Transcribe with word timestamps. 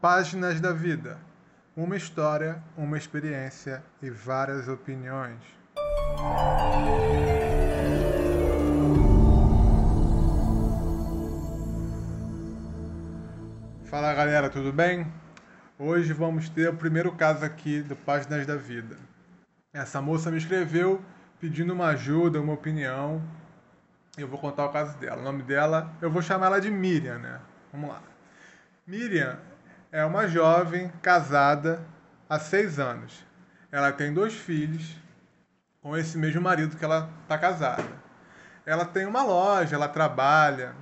Páginas 0.00 0.60
da 0.60 0.72
Vida. 0.72 1.18
Uma 1.76 1.96
história, 1.96 2.62
uma 2.76 2.96
experiência 2.96 3.82
e 4.00 4.08
várias 4.08 4.68
opiniões. 4.68 5.40
Fala 13.86 14.14
galera, 14.14 14.48
tudo 14.48 14.72
bem? 14.72 15.04
Hoje 15.76 16.12
vamos 16.12 16.48
ter 16.48 16.68
o 16.68 16.76
primeiro 16.76 17.10
caso 17.10 17.44
aqui 17.44 17.82
do 17.82 17.96
Páginas 17.96 18.46
da 18.46 18.54
Vida. 18.54 18.96
Essa 19.72 20.00
moça 20.00 20.30
me 20.30 20.38
escreveu 20.38 21.02
pedindo 21.40 21.72
uma 21.72 21.88
ajuda, 21.88 22.40
uma 22.40 22.52
opinião. 22.52 23.20
Eu 24.16 24.28
vou 24.28 24.38
contar 24.38 24.64
o 24.64 24.72
caso 24.72 24.96
dela. 24.98 25.20
O 25.20 25.24
nome 25.24 25.42
dela, 25.42 25.92
eu 26.00 26.08
vou 26.08 26.22
chamar 26.22 26.46
ela 26.46 26.60
de 26.60 26.70
Miriam, 26.70 27.18
né? 27.18 27.40
Vamos 27.72 27.90
lá. 27.90 28.00
Miriam 28.86 29.36
é 29.90 30.04
uma 30.04 30.28
jovem 30.28 30.90
casada 31.02 31.80
há 32.28 32.38
seis 32.38 32.78
anos. 32.78 33.24
Ela 33.72 33.92
tem 33.92 34.12
dois 34.12 34.34
filhos 34.34 34.96
com 35.80 35.96
esse 35.96 36.18
mesmo 36.18 36.40
marido 36.40 36.76
que 36.76 36.84
ela 36.84 37.10
está 37.22 37.38
casada. 37.38 37.88
Ela 38.66 38.84
tem 38.84 39.06
uma 39.06 39.22
loja, 39.22 39.76
ela 39.76 39.88
trabalha, 39.88 40.74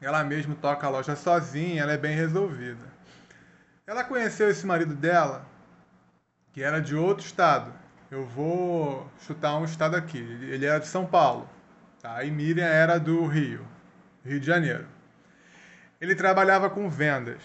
ela 0.00 0.24
mesma 0.24 0.54
toca 0.54 0.86
a 0.86 0.90
loja 0.90 1.14
sozinha, 1.14 1.82
ela 1.82 1.92
é 1.92 1.96
bem 1.96 2.16
resolvida. 2.16 2.92
Ela 3.86 4.02
conheceu 4.02 4.50
esse 4.50 4.66
marido 4.66 4.94
dela, 4.94 5.46
que 6.52 6.62
era 6.62 6.80
de 6.80 6.96
outro 6.96 7.24
estado. 7.24 7.72
Eu 8.10 8.24
vou 8.24 9.10
chutar 9.20 9.56
um 9.56 9.64
estado 9.64 9.96
aqui. 9.96 10.18
Ele 10.18 10.66
era 10.66 10.78
de 10.78 10.86
São 10.86 11.06
Paulo. 11.06 11.48
Tá? 12.00 12.22
E 12.24 12.30
Miriam 12.30 12.66
era 12.66 12.98
do 12.98 13.26
Rio, 13.26 13.66
Rio 14.24 14.40
de 14.40 14.46
Janeiro. 14.46 14.86
Ele 16.00 16.14
trabalhava 16.14 16.68
com 16.68 16.88
vendas. 16.88 17.40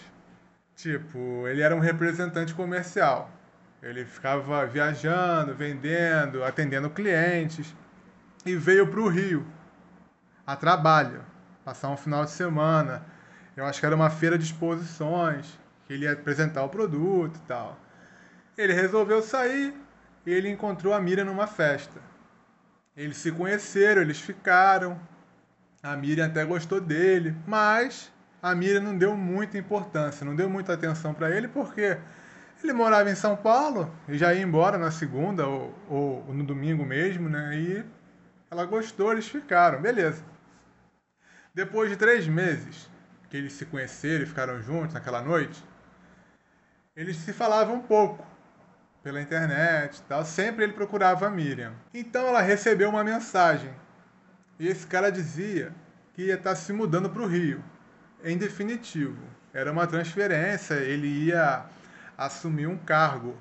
Tipo, 0.80 1.46
ele 1.46 1.60
era 1.60 1.76
um 1.76 1.78
representante 1.78 2.54
comercial. 2.54 3.30
Ele 3.82 4.06
ficava 4.06 4.64
viajando, 4.66 5.54
vendendo, 5.54 6.42
atendendo 6.42 6.88
clientes. 6.88 7.74
E 8.46 8.56
veio 8.56 8.86
para 8.86 9.00
o 9.00 9.08
Rio 9.08 9.46
a 10.46 10.56
trabalho, 10.56 11.22
passar 11.62 11.90
um 11.90 11.96
final 11.98 12.24
de 12.24 12.30
semana. 12.30 13.04
Eu 13.54 13.66
acho 13.66 13.78
que 13.78 13.84
era 13.84 13.94
uma 13.94 14.08
feira 14.08 14.38
de 14.38 14.44
exposições, 14.44 15.58
que 15.86 15.92
ele 15.92 16.06
ia 16.06 16.12
apresentar 16.12 16.64
o 16.64 16.68
produto 16.70 17.36
e 17.36 17.46
tal. 17.46 17.78
Ele 18.56 18.72
resolveu 18.72 19.22
sair 19.22 19.74
e 20.24 20.32
ele 20.32 20.48
encontrou 20.48 20.94
a 20.94 21.00
Miriam 21.00 21.26
numa 21.26 21.46
festa. 21.46 22.00
Eles 22.96 23.18
se 23.18 23.30
conheceram, 23.30 24.00
eles 24.00 24.18
ficaram. 24.18 24.98
A 25.82 25.94
Miriam 25.94 26.26
até 26.26 26.42
gostou 26.44 26.80
dele, 26.80 27.36
mas 27.46 28.10
a 28.42 28.54
Miriam 28.54 28.80
não 28.80 28.96
deu 28.96 29.16
muita 29.16 29.58
importância, 29.58 30.24
não 30.24 30.34
deu 30.34 30.48
muita 30.48 30.72
atenção 30.72 31.12
para 31.12 31.30
ele, 31.30 31.48
porque 31.48 31.98
ele 32.62 32.72
morava 32.72 33.10
em 33.10 33.14
São 33.14 33.36
Paulo 33.36 33.92
e 34.08 34.16
já 34.16 34.32
ia 34.32 34.42
embora 34.42 34.78
na 34.78 34.90
segunda 34.90 35.46
ou, 35.46 35.74
ou, 35.88 36.34
no 36.34 36.44
domingo 36.44 36.84
mesmo, 36.84 37.28
né? 37.28 37.54
E 37.54 37.84
ela 38.50 38.64
gostou, 38.64 39.12
eles 39.12 39.28
ficaram, 39.28 39.80
beleza. 39.80 40.24
Depois 41.54 41.90
de 41.90 41.96
três 41.96 42.26
meses 42.26 42.88
que 43.28 43.36
eles 43.36 43.52
se 43.52 43.66
conheceram 43.66 44.24
e 44.24 44.26
ficaram 44.26 44.60
juntos 44.60 44.94
naquela 44.94 45.20
noite, 45.22 45.62
eles 46.96 47.16
se 47.16 47.32
falavam 47.32 47.76
um 47.76 47.80
pouco 47.80 48.26
pela 49.02 49.20
internet 49.20 49.98
e 49.98 50.02
tal. 50.02 50.24
Sempre 50.24 50.64
ele 50.64 50.72
procurava 50.72 51.26
a 51.26 51.30
Miriam. 51.30 51.72
Então 51.92 52.26
ela 52.26 52.40
recebeu 52.40 52.88
uma 52.88 53.04
mensagem 53.04 53.70
e 54.58 54.68
esse 54.68 54.86
cara 54.86 55.10
dizia 55.10 55.72
que 56.14 56.24
ia 56.26 56.34
estar 56.34 56.54
se 56.54 56.72
mudando 56.72 57.08
para 57.08 57.22
o 57.22 57.26
Rio 57.26 57.62
em 58.24 58.36
definitivo. 58.36 59.22
Era 59.52 59.72
uma 59.72 59.86
transferência, 59.86 60.74
ele 60.74 61.06
ia 61.06 61.64
assumir 62.16 62.66
um 62.66 62.76
cargo 62.76 63.36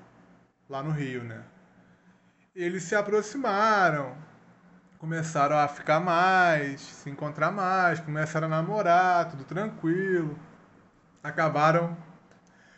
lá 0.70 0.82
no 0.82 0.92
Rio, 0.92 1.24
né? 1.24 1.44
Eles 2.56 2.84
se 2.84 2.96
aproximaram, 2.96 4.18
começaram 4.98 5.58
a 5.58 5.68
ficar 5.68 6.00
mais, 6.00 6.82
se 6.82 7.10
encontrar 7.10 7.52
mais, 7.52 8.00
começaram 8.00 8.48
a 8.48 8.50
namorar, 8.50 9.30
tudo 9.30 9.44
tranquilo. 9.44 10.38
Acabaram 11.24 11.98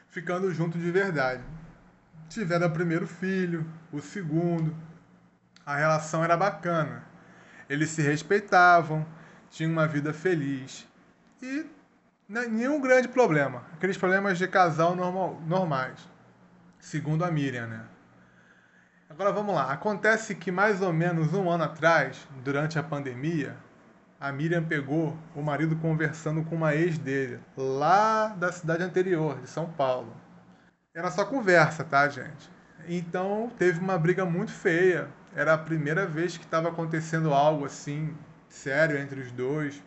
ficando 0.09 0.53
juntos 0.53 0.81
de 0.81 0.91
verdade. 0.91 1.43
Tiveram 2.29 2.67
o 2.67 2.71
primeiro 2.71 3.07
filho, 3.07 3.65
o 3.91 4.01
segundo. 4.01 4.75
A 5.65 5.75
relação 5.75 6.23
era 6.23 6.35
bacana. 6.35 7.03
Eles 7.69 7.89
se 7.89 8.01
respeitavam, 8.01 9.05
tinham 9.49 9.71
uma 9.71 9.87
vida 9.87 10.13
feliz. 10.13 10.87
E 11.41 11.65
nenhum 12.31 12.79
grande 12.79 13.09
problema. 13.09 13.63
Aqueles 13.73 13.97
problemas 13.97 14.37
de 14.37 14.47
casal 14.47 14.95
normal, 14.95 15.41
normais. 15.45 15.99
Segundo 16.79 17.25
a 17.25 17.31
Miriam, 17.31 17.67
né? 17.67 17.83
Agora 19.09 19.33
vamos 19.33 19.53
lá. 19.53 19.71
Acontece 19.71 20.33
que 20.35 20.51
mais 20.51 20.81
ou 20.81 20.93
menos 20.93 21.33
um 21.33 21.49
ano 21.49 21.65
atrás, 21.65 22.25
durante 22.43 22.79
a 22.79 22.83
pandemia, 22.83 23.57
a 24.17 24.31
Miriam 24.31 24.63
pegou 24.63 25.17
o 25.35 25.41
marido 25.41 25.75
conversando 25.75 26.43
com 26.43 26.55
uma 26.55 26.73
ex 26.73 26.97
dele, 26.97 27.39
lá 27.57 28.29
da 28.29 28.51
cidade 28.51 28.83
anterior, 28.83 29.41
de 29.41 29.49
São 29.49 29.69
Paulo. 29.69 30.15
Era 30.95 31.11
só 31.11 31.25
conversa, 31.25 31.83
tá, 31.83 32.07
gente? 32.07 32.49
Então 32.87 33.51
teve 33.57 33.79
uma 33.79 33.97
briga 33.97 34.25
muito 34.25 34.51
feia. 34.51 35.09
Era 35.35 35.53
a 35.53 35.57
primeira 35.57 36.05
vez 36.05 36.37
que 36.37 36.45
estava 36.45 36.69
acontecendo 36.69 37.33
algo 37.33 37.65
assim 37.65 38.15
sério 38.47 38.97
entre 38.97 39.19
os 39.19 39.31
dois. 39.31 39.81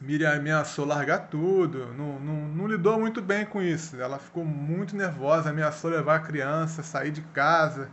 Miriam 0.00 0.34
ameaçou 0.34 0.84
largar 0.84 1.28
tudo, 1.28 1.92
não, 1.94 2.18
não, 2.18 2.48
não, 2.48 2.66
lidou 2.66 2.98
muito 2.98 3.22
bem 3.22 3.46
com 3.46 3.62
isso. 3.62 4.00
Ela 4.00 4.18
ficou 4.18 4.44
muito 4.44 4.96
nervosa, 4.96 5.50
ameaçou 5.50 5.90
levar 5.90 6.16
a 6.16 6.20
criança, 6.20 6.82
sair 6.82 7.10
de 7.10 7.22
casa. 7.22 7.90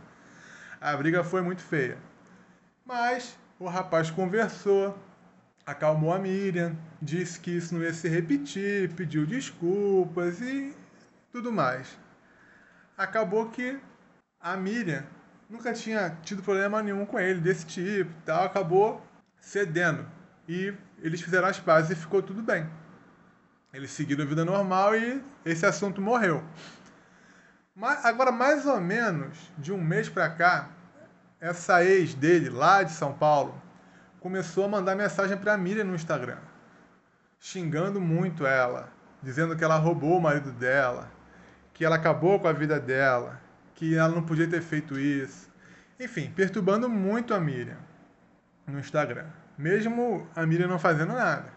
A 0.80 0.96
briga 0.96 1.22
foi 1.22 1.40
muito 1.42 1.62
feia. 1.62 1.96
Mas 2.84 3.38
o 3.58 3.68
rapaz 3.68 4.10
conversou, 4.10 4.98
acalmou 5.64 6.12
a 6.12 6.18
Miriam, 6.18 6.76
disse 7.00 7.38
que 7.38 7.56
isso 7.56 7.74
não 7.74 7.82
ia 7.82 7.94
se 7.94 8.08
repetir, 8.08 8.92
pediu 8.94 9.24
desculpas 9.24 10.40
e 10.40 10.74
tudo 11.30 11.52
mais. 11.52 11.96
Acabou 12.98 13.48
que 13.48 13.78
a 14.40 14.56
Miriam 14.56 15.04
nunca 15.48 15.72
tinha 15.72 16.18
tido 16.22 16.42
problema 16.42 16.82
nenhum 16.82 17.06
com 17.06 17.18
ele 17.18 17.40
desse 17.40 17.64
tipo, 17.64 18.10
tal, 18.24 18.44
acabou 18.44 19.06
cedendo 19.40 20.04
e 20.48 20.74
eles 21.02 21.20
fizeram 21.20 21.48
as 21.48 21.58
pazes 21.58 21.90
e 21.90 22.00
ficou 22.00 22.22
tudo 22.22 22.42
bem. 22.42 22.66
Eles 23.74 23.90
seguiram 23.90 24.24
a 24.24 24.26
vida 24.26 24.44
normal 24.44 24.94
e 24.96 25.22
esse 25.44 25.66
assunto 25.66 26.00
morreu. 26.00 26.42
Mas, 27.74 28.04
agora, 28.04 28.30
mais 28.30 28.66
ou 28.66 28.80
menos 28.80 29.36
de 29.58 29.72
um 29.72 29.80
mês 29.82 30.08
para 30.08 30.30
cá, 30.30 30.68
essa 31.40 31.84
ex 31.84 32.14
dele, 32.14 32.48
lá 32.48 32.82
de 32.82 32.92
São 32.92 33.12
Paulo, 33.12 33.60
começou 34.20 34.66
a 34.66 34.68
mandar 34.68 34.94
mensagem 34.94 35.36
para 35.36 35.54
a 35.54 35.58
Miriam 35.58 35.84
no 35.84 35.94
Instagram, 35.94 36.38
xingando 37.40 38.00
muito 38.00 38.46
ela, 38.46 38.92
dizendo 39.22 39.56
que 39.56 39.64
ela 39.64 39.76
roubou 39.76 40.18
o 40.18 40.22
marido 40.22 40.52
dela, 40.52 41.10
que 41.74 41.84
ela 41.84 41.96
acabou 41.96 42.38
com 42.38 42.46
a 42.46 42.52
vida 42.52 42.78
dela, 42.78 43.40
que 43.74 43.96
ela 43.96 44.14
não 44.14 44.22
podia 44.22 44.46
ter 44.46 44.62
feito 44.62 44.98
isso. 44.98 45.50
Enfim, 45.98 46.30
perturbando 46.30 46.88
muito 46.88 47.34
a 47.34 47.40
Miriam 47.40 47.78
no 48.66 48.78
Instagram 48.78 49.26
mesmo 49.56 50.26
a 50.34 50.44
Miriam 50.46 50.68
não 50.68 50.78
fazendo 50.78 51.12
nada. 51.12 51.52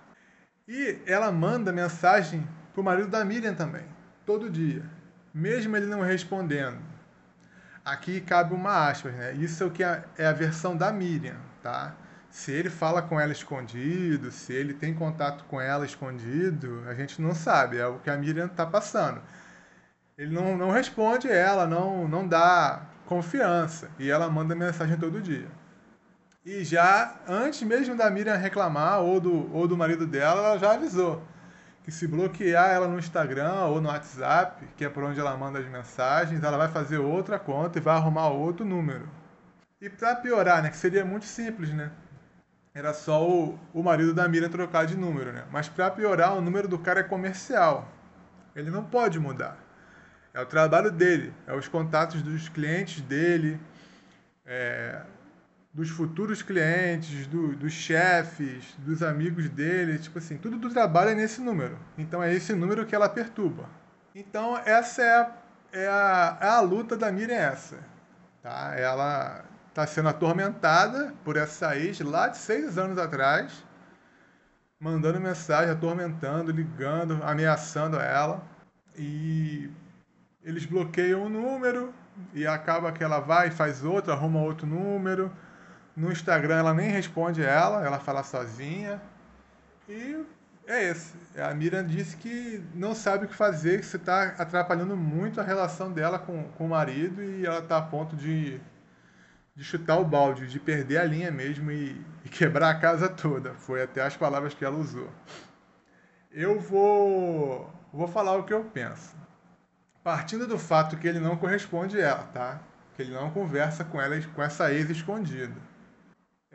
E 0.68 1.00
ela 1.06 1.32
manda 1.32 1.72
mensagem 1.72 2.48
pro 2.74 2.84
marido 2.84 3.08
da 3.08 3.24
Miriam 3.24 3.54
também, 3.54 3.86
todo 4.26 4.50
dia, 4.50 4.84
mesmo 5.34 5.76
ele 5.78 5.86
não 5.86 6.02
respondendo. 6.02 6.78
Aqui 7.84 8.20
cabe 8.20 8.54
uma 8.54 8.90
aspas, 8.90 9.14
né? 9.14 9.34
Isso 9.34 9.64
é 9.64 9.68
o 9.68 9.72
que 9.72 9.84
é, 9.84 10.04
é 10.18 10.26
a 10.26 10.34
versão 10.34 10.76
da 10.76 10.92
Miriam, 10.92 11.38
tá? 11.62 11.94
Se 12.32 12.52
ele 12.52 12.70
fala 12.70 13.02
com 13.02 13.20
ela 13.20 13.32
escondido, 13.32 14.32
se 14.32 14.52
ele 14.52 14.74
tem 14.74 14.94
contato 14.94 15.46
com 15.46 15.62
ela 15.62 15.86
escondido, 15.86 16.84
a 16.88 16.94
gente 16.94 17.22
não 17.22 17.34
sabe, 17.34 17.78
é 17.78 17.86
o 17.86 18.00
que 18.00 18.10
a 18.10 18.18
Miriam 18.18 18.48
está 18.48 18.66
passando. 18.66 19.22
Ele 20.18 20.34
não, 20.34 20.58
não 20.58 20.72
responde 20.72 21.30
ela, 21.30 21.68
não, 21.68 22.08
não 22.08 22.28
dá 22.28 22.82
confiança, 23.06 23.90
e 24.00 24.10
ela 24.10 24.30
manda 24.30 24.56
mensagem 24.56 24.98
todo 24.98 25.22
dia. 25.22 25.48
E 26.46 26.64
já, 26.64 27.20
antes 27.28 27.64
mesmo 27.64 27.98
da 27.98 28.10
Miriam 28.12 28.36
reclamar, 28.36 29.02
ou 29.02 29.20
do, 29.20 29.52
ou 29.52 29.68
do 29.68 29.76
marido 29.76 30.06
dela, 30.06 30.42
ela 30.42 30.58
já 30.60 30.74
avisou 30.74 31.24
que 31.84 31.92
se 31.92 32.08
bloquear 32.08 32.72
ela 32.72 32.88
no 32.88 32.98
Instagram 32.98 33.66
ou 33.66 33.80
no 33.82 33.90
WhatsApp, 33.90 34.68
que 34.76 34.86
é 34.86 34.90
por 34.90 35.04
onde 35.04 35.20
ela 35.20 35.38
manda 35.38 35.60
as 35.60 35.68
mensagens, 35.68 36.44
ela 36.44 36.58
vai 36.58 36.68
fazer 36.68 36.98
outra 36.98 37.38
conta 37.38 37.78
e 37.78 37.82
vai 37.82 37.96
arrumar 37.96 38.30
outro 38.30 38.66
número. 38.66 39.08
E 39.80 39.88
para 39.90 40.16
piorar, 40.16 40.64
né, 40.64 40.70
que 40.70 40.78
seria 40.78 41.06
muito 41.06 41.26
simples, 41.26 41.72
né? 41.72 41.92
Era 42.74 42.94
só 42.94 43.28
o, 43.28 43.60
o 43.74 43.84
marido 43.84 44.14
da 44.14 44.28
Miriam 44.28 44.50
trocar 44.50 44.86
de 44.86 44.98
número, 44.98 45.32
né? 45.32 45.46
Mas 45.52 45.70
para 45.70 45.90
piorar, 45.92 46.36
o 46.36 46.42
número 46.42 46.68
do 46.68 46.78
cara 46.78 47.02
é 47.02 47.04
comercial. 47.04 47.88
Ele 48.56 48.72
não 48.72 48.84
pode 48.84 49.20
mudar. 49.20 49.58
É 50.34 50.42
o 50.42 50.46
trabalho 50.46 50.92
dele, 50.92 51.34
é 51.48 51.54
os 51.54 51.68
contatos 51.68 52.22
dos 52.22 52.50
clientes 52.50 53.00
dele, 53.02 53.60
é, 54.46 55.02
dos 55.76 55.90
futuros 55.90 56.42
clientes, 56.42 57.28
do, 57.28 57.54
dos 57.54 57.74
chefes, 57.74 58.74
dos 58.78 59.04
amigos 59.04 59.50
dele, 59.50 60.00
tipo 60.00 60.18
assim, 60.18 60.38
tudo 60.38 60.58
do 60.58 60.70
trabalho 60.70 61.10
é 61.10 61.16
nesse 61.16 61.42
número. 61.42 61.78
Então 61.98 62.24
é 62.24 62.34
esse 62.34 62.54
número 62.54 62.86
que 62.86 62.96
ela 62.96 63.10
perturba. 63.10 63.70
Então, 64.16 64.58
essa 64.60 65.02
é 65.02 65.18
a, 65.18 65.36
é 65.74 65.88
a, 65.90 66.38
é 66.40 66.48
a 66.48 66.62
luta 66.62 66.96
da 66.96 67.12
Miriam 67.12 67.36
essa. 67.36 67.78
Tá? 68.42 68.74
Ela 68.78 69.44
está 69.68 69.86
sendo 69.86 70.08
atormentada 70.08 71.14
por 71.26 71.36
essa 71.36 71.76
ex 71.76 72.00
lá 72.00 72.30
de 72.30 72.38
seis 72.38 72.78
anos 72.78 72.98
atrás, 72.98 73.62
mandando 74.80 75.20
mensagem, 75.20 75.70
atormentando, 75.70 76.54
ligando, 76.54 77.20
ameaçando 77.22 77.98
ela. 78.00 78.42
E 78.98 79.70
eles 80.42 80.66
bloqueiam 80.66 81.24
o 81.24 81.30
número 81.30 81.94
e 82.34 82.48
acaba 82.48 82.94
que 82.94 83.04
ela 83.04 83.20
vai, 83.20 83.52
faz 83.52 83.84
outro, 83.84 84.14
arruma 84.14 84.40
outro 84.40 84.66
número. 84.66 85.30
No 85.96 86.12
Instagram 86.12 86.56
ela 86.56 86.74
nem 86.74 86.90
responde 86.90 87.42
ela, 87.42 87.86
ela 87.86 88.00
fala 88.00 88.22
sozinha. 88.22 89.02
E 89.88 90.26
é 90.68 90.90
esse. 90.90 91.14
A 91.40 91.54
Miriam 91.54 91.86
disse 91.86 92.18
que 92.18 92.64
não 92.74 92.94
sabe 92.94 93.26
o 93.26 93.28
que 93.30 93.36
fazer, 93.36 93.80
que 93.80 93.86
você 93.86 93.98
está 93.98 94.36
atrapalhando 94.38 94.98
muito 94.98 95.40
a 95.40 95.44
relação 95.44 95.92
dela 95.92 96.20
com, 96.20 96.44
com 96.58 96.66
o 96.66 96.70
marido 96.70 97.24
e 97.24 97.46
ela 97.46 97.60
está 97.60 97.78
a 97.78 97.82
ponto 97.82 98.16
de, 98.16 98.60
de 99.56 99.64
chutar 99.64 99.98
o 99.98 100.04
balde, 100.04 100.48
de 100.48 100.60
perder 100.60 100.98
a 100.98 101.06
linha 101.06 101.32
mesmo 101.32 101.72
e, 101.72 102.04
e 102.26 102.30
quebrar 102.30 102.72
a 102.72 102.80
casa 102.80 103.08
toda. 103.08 103.54
Foi 103.54 103.82
até 103.82 104.02
as 104.02 104.18
palavras 104.18 104.54
que 104.54 104.66
ela 104.66 104.78
usou. 104.78 105.10
Eu 106.32 106.60
vou, 106.60 107.72
vou 107.94 108.08
falar 108.08 108.36
o 108.36 108.44
que 108.44 108.54
eu 108.54 108.66
penso. 108.66 109.16
Partindo 110.04 110.46
do 110.46 110.60
fato 110.60 110.98
que 110.98 111.08
ele 111.08 111.20
não 111.20 111.38
corresponde 111.38 111.98
a 112.02 112.06
ela, 112.06 112.24
tá? 112.34 112.60
Que 112.96 113.04
ele 113.04 113.14
não 113.14 113.32
conversa 113.32 113.84
com 113.86 114.02
ela, 114.02 114.20
com 114.36 114.44
essa 114.44 114.74
ex 114.74 114.90
escondida. 114.90 115.56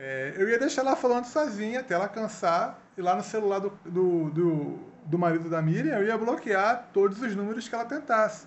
É, 0.03 0.33
eu 0.35 0.49
ia 0.49 0.59
deixar 0.59 0.81
ela 0.81 0.97
falando 0.97 1.27
sozinha 1.27 1.81
até 1.81 1.93
ela 1.93 2.09
cansar 2.09 2.81
e 2.97 3.03
lá 3.03 3.15
no 3.15 3.23
celular 3.23 3.59
do, 3.59 3.69
do, 3.85 4.31
do, 4.31 4.79
do, 5.05 5.19
marido 5.19 5.51
da 5.51 5.61
Miriam 5.61 5.95
eu 5.99 6.07
ia 6.07 6.17
bloquear 6.17 6.89
todos 6.91 7.21
os 7.21 7.37
números 7.37 7.69
que 7.69 7.75
ela 7.75 7.85
tentasse. 7.85 8.47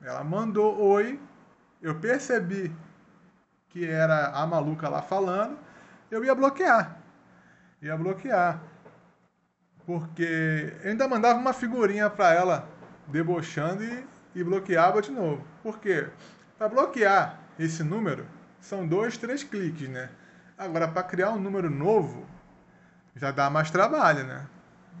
Ela 0.00 0.22
mandou 0.22 0.80
oi, 0.80 1.18
eu 1.82 1.96
percebi 1.98 2.72
que 3.68 3.84
era 3.84 4.28
a 4.28 4.46
maluca 4.46 4.88
lá 4.88 5.02
falando, 5.02 5.58
eu 6.08 6.24
ia 6.24 6.36
bloquear. 6.36 6.96
Ia 7.82 7.96
bloquear. 7.96 8.62
Porque 9.84 10.72
eu 10.84 10.90
ainda 10.90 11.08
mandava 11.08 11.36
uma 11.36 11.52
figurinha 11.52 12.08
para 12.08 12.32
ela 12.32 12.68
debochando 13.08 13.82
e, 13.82 14.06
e 14.36 14.44
bloqueava 14.44 15.02
de 15.02 15.10
novo. 15.10 15.44
Por 15.64 15.80
quê? 15.80 16.08
Para 16.56 16.68
bloquear 16.68 17.40
esse 17.58 17.82
número, 17.82 18.24
são 18.60 18.86
dois, 18.86 19.18
três 19.18 19.42
cliques, 19.42 19.88
né? 19.88 20.08
Agora, 20.56 20.88
para 20.88 21.02
criar 21.02 21.30
um 21.30 21.40
número 21.40 21.70
novo, 21.70 22.26
já 23.16 23.30
dá 23.30 23.50
mais 23.50 23.70
trabalho, 23.70 24.24
né? 24.24 24.46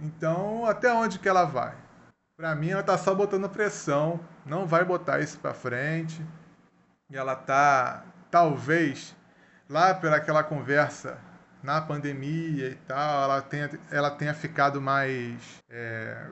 Então, 0.00 0.66
até 0.66 0.92
onde 0.92 1.18
que 1.18 1.28
ela 1.28 1.44
vai? 1.44 1.74
Para 2.36 2.54
mim, 2.54 2.70
ela 2.70 2.82
tá 2.82 2.96
só 2.98 3.14
botando 3.14 3.48
pressão, 3.48 4.18
não 4.44 4.66
vai 4.66 4.84
botar 4.84 5.20
isso 5.20 5.38
para 5.38 5.54
frente. 5.54 6.24
E 7.10 7.16
ela 7.16 7.36
tá, 7.36 8.04
talvez, 8.30 9.14
lá 9.68 9.94
pela 9.94 10.16
aquela 10.16 10.42
conversa 10.42 11.18
na 11.62 11.80
pandemia 11.80 12.68
e 12.68 12.74
tal, 12.86 13.24
ela 13.24 13.42
tenha, 13.42 13.70
ela 13.90 14.10
tenha 14.10 14.34
ficado 14.34 14.80
mais 14.80 15.62
é, 15.70 16.26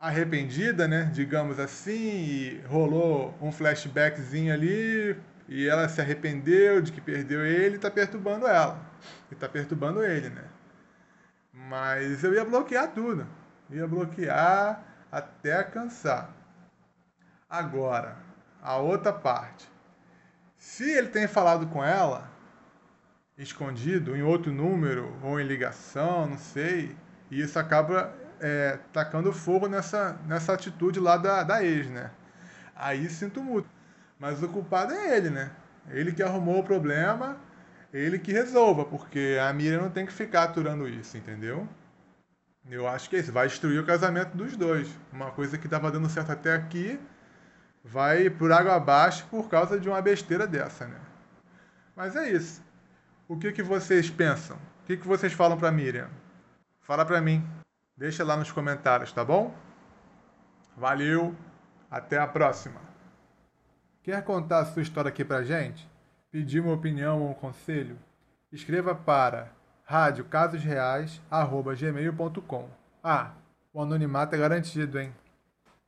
arrependida, 0.00 0.88
né? 0.88 1.10
Digamos 1.12 1.58
assim, 1.58 1.92
e 1.92 2.64
rolou 2.66 3.36
um 3.40 3.52
flashbackzinho 3.52 4.52
ali, 4.52 5.20
e 5.48 5.68
ela 5.68 5.88
se 5.88 6.00
arrependeu 6.00 6.80
de 6.80 6.92
que 6.92 7.00
perdeu 7.00 7.44
ele 7.44 7.76
e 7.76 7.78
tá 7.78 7.90
perturbando 7.90 8.46
ela. 8.46 8.80
E 9.30 9.34
tá 9.34 9.48
perturbando 9.48 10.04
ele, 10.04 10.30
né? 10.30 10.44
Mas 11.52 12.24
eu 12.24 12.34
ia 12.34 12.44
bloquear 12.44 12.92
tudo. 12.92 13.26
Ia 13.70 13.86
bloquear 13.86 14.82
até 15.10 15.62
cansar. 15.62 16.30
Agora, 17.48 18.16
a 18.62 18.76
outra 18.76 19.12
parte. 19.12 19.70
Se 20.56 20.90
ele 20.90 21.08
tem 21.08 21.28
falado 21.28 21.66
com 21.66 21.84
ela, 21.84 22.30
escondido, 23.36 24.16
em 24.16 24.22
outro 24.22 24.50
número, 24.52 25.14
ou 25.22 25.38
em 25.38 25.46
ligação, 25.46 26.26
não 26.26 26.38
sei, 26.38 26.96
e 27.30 27.40
isso 27.40 27.58
acaba 27.58 28.14
é, 28.40 28.78
tacando 28.92 29.32
fogo 29.32 29.68
nessa, 29.68 30.18
nessa 30.26 30.54
atitude 30.54 30.98
lá 30.98 31.16
da, 31.16 31.42
da 31.42 31.62
ex, 31.62 31.88
né? 31.90 32.10
Aí 32.74 33.08
sinto 33.08 33.42
muito. 33.42 33.68
Mas 34.24 34.42
o 34.42 34.48
culpado 34.48 34.94
é 34.94 35.18
ele, 35.18 35.28
né? 35.28 35.50
Ele 35.90 36.10
que 36.10 36.22
arrumou 36.22 36.60
o 36.60 36.64
problema, 36.64 37.36
ele 37.92 38.18
que 38.18 38.32
resolva, 38.32 38.82
porque 38.82 39.38
a 39.38 39.52
Miriam 39.52 39.82
não 39.82 39.90
tem 39.90 40.06
que 40.06 40.14
ficar 40.14 40.44
aturando 40.44 40.88
isso, 40.88 41.18
entendeu? 41.18 41.68
Eu 42.70 42.88
acho 42.88 43.10
que 43.10 43.16
é 43.16 43.18
isso, 43.18 43.30
vai 43.30 43.46
destruir 43.48 43.78
o 43.78 43.84
casamento 43.84 44.34
dos 44.34 44.56
dois. 44.56 44.88
Uma 45.12 45.30
coisa 45.30 45.58
que 45.58 45.66
estava 45.66 45.90
dando 45.90 46.08
certo 46.08 46.32
até 46.32 46.54
aqui 46.54 46.98
vai 47.84 48.30
por 48.30 48.50
água 48.50 48.74
abaixo 48.76 49.26
por 49.30 49.46
causa 49.50 49.78
de 49.78 49.90
uma 49.90 50.00
besteira 50.00 50.46
dessa, 50.46 50.86
né? 50.86 51.00
Mas 51.94 52.16
é 52.16 52.30
isso. 52.30 52.62
O 53.28 53.36
que, 53.36 53.52
que 53.52 53.62
vocês 53.62 54.08
pensam? 54.08 54.56
O 54.56 54.86
que, 54.86 54.96
que 54.96 55.06
vocês 55.06 55.34
falam 55.34 55.58
para 55.58 55.70
Miriam? 55.70 56.08
Fala 56.80 57.04
para 57.04 57.20
mim. 57.20 57.46
Deixa 57.94 58.24
lá 58.24 58.38
nos 58.38 58.50
comentários, 58.50 59.12
tá 59.12 59.22
bom? 59.22 59.54
Valeu, 60.74 61.36
até 61.90 62.16
a 62.16 62.26
próxima. 62.26 62.93
Quer 64.04 64.22
contar 64.22 64.58
a 64.58 64.66
sua 64.66 64.82
história 64.82 65.08
aqui 65.08 65.24
pra 65.24 65.42
gente? 65.42 65.88
Pedir 66.30 66.60
uma 66.60 66.74
opinião 66.74 67.22
ou 67.22 67.30
um 67.30 67.34
conselho? 67.34 67.96
Escreva 68.52 68.94
para 68.94 69.50
radiocasosreais.gmail.com 69.84 72.68
Ah, 73.02 73.30
o 73.72 73.80
anonimato 73.80 74.34
é 74.34 74.38
garantido, 74.38 75.00
hein? 75.00 75.10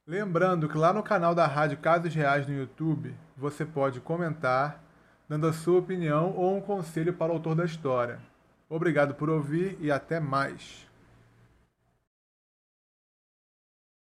Lembrando 0.07 0.67
que 0.67 0.79
lá 0.79 0.95
no 0.95 1.03
canal 1.03 1.35
da 1.35 1.47
Rádio 1.47 1.77
Casos 1.77 2.15
Reais 2.15 2.47
no 2.47 2.55
YouTube, 2.55 3.15
você 3.37 3.67
pode 3.67 4.01
comentar, 4.01 4.83
dando 5.29 5.47
a 5.47 5.53
sua 5.53 5.81
opinião 5.81 6.33
ou 6.35 6.57
um 6.57 6.61
conselho 6.63 7.13
para 7.13 7.31
o 7.31 7.35
autor 7.35 7.55
da 7.55 7.67
história. 7.67 8.19
Obrigado 8.67 9.15
por 9.15 9.29
ouvir 9.29 9.77
e 9.79 9.91
até 9.91 10.19
mais! 10.19 10.86